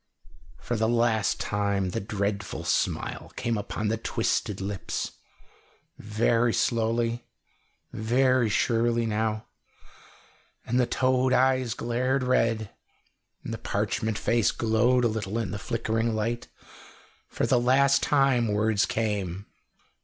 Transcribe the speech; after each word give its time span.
For 0.57 0.75
the 0.75 0.89
last 0.89 1.39
time 1.39 1.91
the 1.91 1.99
dreadful 1.99 2.63
smile 2.63 3.31
came 3.35 3.55
upon 3.55 3.87
the 3.89 3.97
twisted 3.97 4.59
lips, 4.59 5.11
very 5.99 6.55
slowly, 6.55 7.27
very 7.93 8.49
surely 8.49 9.05
now, 9.05 9.45
and 10.65 10.79
the 10.79 10.87
toad 10.87 11.33
eyes 11.33 11.75
glared 11.75 12.23
red, 12.23 12.71
and 13.43 13.53
the 13.53 13.59
parchment 13.59 14.17
face 14.17 14.49
glowed 14.51 15.05
a 15.05 15.07
little 15.07 15.37
in 15.37 15.51
the 15.51 15.59
flickering 15.59 16.15
light. 16.15 16.47
For 17.27 17.45
the 17.45 17.59
last 17.59 18.01
time 18.01 18.47
words 18.47 18.87
came. 18.87 19.45